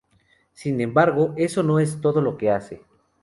Sin 0.53 0.81
embargo, 0.81 1.35
eso 1.37 1.61
no 1.61 1.79
es 1.79 2.01
todo 2.01 2.21
lo 2.21 2.35
que 2.35 2.49
hace. 2.49 2.81